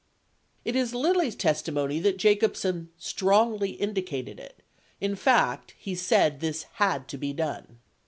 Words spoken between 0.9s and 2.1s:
Lilly's testimony